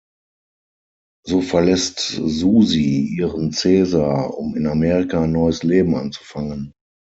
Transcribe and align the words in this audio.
So 1.27 1.41
verlässt 1.41 1.99
Suzie 1.99 3.01
ihren 3.05 3.51
Cesar, 3.51 4.35
um 4.35 4.55
in 4.55 4.65
Amerika 4.65 5.21
ein 5.25 5.31
neues 5.33 5.61
Leben 5.61 5.93
anzufangen. 5.95 6.73